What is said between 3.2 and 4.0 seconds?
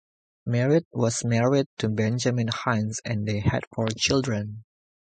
they had four